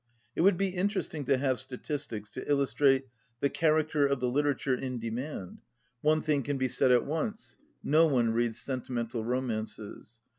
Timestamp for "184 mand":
5.11-5.57